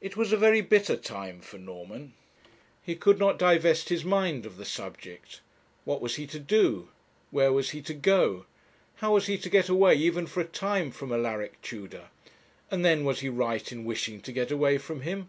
[0.00, 2.14] It was a very bitter time for Norman.
[2.82, 5.42] He could not divest his mind of the subject.
[5.84, 6.88] What was he to do?
[7.30, 8.46] Where was he to go?
[8.94, 12.08] How was he to get away, even for a time, from Alaric Tudor?
[12.70, 15.28] And then, was he right in wishing to get away from him?